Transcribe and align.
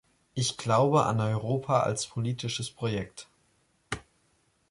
Ich 0.33 0.57
glaube 0.57 1.05
an 1.05 1.19
Europa 1.19 1.81
als 1.81 2.07
politisches 2.07 2.71
Projekt. 2.71 3.27